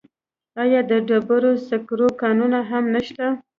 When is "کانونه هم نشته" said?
2.21-3.25